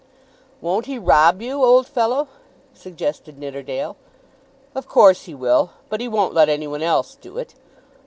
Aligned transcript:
"Won't 0.61 0.87
he 0.87 0.97
rob 0.97 1.43
you, 1.43 1.63
old 1.63 1.85
fellow?" 1.85 2.27
suggested 2.73 3.37
Nidderdale. 3.37 3.95
"Of 4.73 4.87
course 4.87 5.25
he 5.25 5.35
will; 5.35 5.73
but 5.89 6.01
he 6.01 6.07
won't 6.07 6.33
let 6.33 6.49
any 6.49 6.65
one 6.65 6.81
else 6.81 7.13
do 7.13 7.37
it. 7.37 7.53